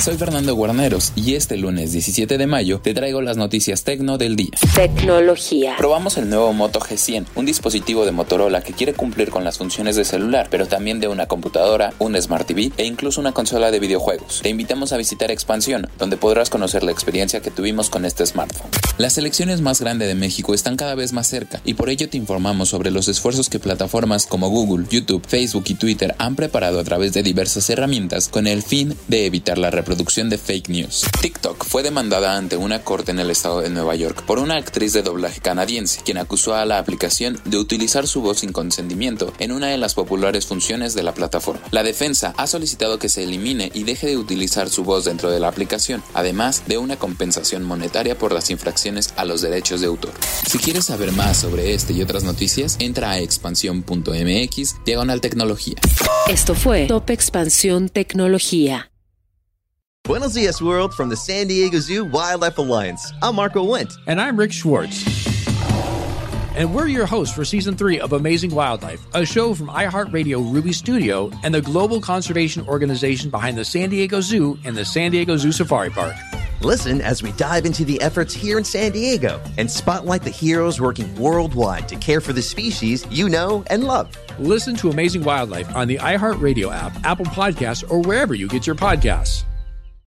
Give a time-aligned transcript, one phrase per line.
[0.00, 4.36] Soy Fernando Guarneros y este lunes 17 de mayo te traigo las noticias tecno del
[4.36, 4.50] día.
[4.76, 5.74] Tecnología.
[5.76, 9.96] Probamos el nuevo Moto G100, un dispositivo de Motorola que quiere cumplir con las funciones
[9.96, 13.80] de celular, pero también de una computadora, un Smart TV e incluso una consola de
[13.80, 14.38] videojuegos.
[14.40, 18.70] Te invitamos a visitar Expansión, donde podrás conocer la experiencia que tuvimos con este smartphone.
[18.98, 22.16] Las elecciones más grandes de México están cada vez más cerca y por ello te
[22.16, 26.84] informamos sobre los esfuerzos que plataformas como Google, YouTube, Facebook y Twitter han preparado a
[26.84, 31.06] través de diversas herramientas con el fin de evitar la reproducción producción de fake news.
[31.22, 34.92] TikTok fue demandada ante una corte en el estado de Nueva York por una actriz
[34.92, 39.50] de doblaje canadiense, quien acusó a la aplicación de utilizar su voz sin consentimiento en
[39.50, 41.62] una de las populares funciones de la plataforma.
[41.70, 45.40] La defensa ha solicitado que se elimine y deje de utilizar su voz dentro de
[45.40, 50.12] la aplicación, además de una compensación monetaria por las infracciones a los derechos de autor.
[50.46, 55.76] Si quieres saber más sobre este y otras noticias, entra a expansión.mx diagonal tecnología.
[56.28, 58.90] Esto fue Top Expansión Tecnología.
[60.08, 63.12] Buenos dias, world, from the San Diego Zoo Wildlife Alliance.
[63.20, 63.98] I'm Marco Wendt.
[64.06, 65.04] And I'm Rick Schwartz.
[66.56, 70.72] And we're your hosts for season three of Amazing Wildlife, a show from iHeartRadio Ruby
[70.72, 75.36] Studio and the global conservation organization behind the San Diego Zoo and the San Diego
[75.36, 76.16] Zoo Safari Park.
[76.62, 80.80] Listen as we dive into the efforts here in San Diego and spotlight the heroes
[80.80, 84.08] working worldwide to care for the species you know and love.
[84.38, 88.74] Listen to Amazing Wildlife on the iHeartRadio app, Apple Podcasts, or wherever you get your
[88.74, 89.44] podcasts.